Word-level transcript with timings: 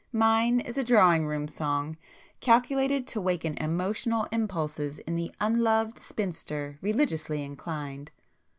Mine 0.13 0.61
is 0.61 0.79
a 0.79 0.83
drawing 0.83 1.27
room 1.27 1.47
song—calculated 1.47 3.05
to 3.05 3.21
waken 3.21 3.55
emotional 3.59 4.27
impulses 4.31 4.97
in 4.97 5.15
the 5.15 5.31
unloved 5.39 5.99
spinster 5.99 6.79
religiously 6.81 7.43
inclined!" 7.43 8.09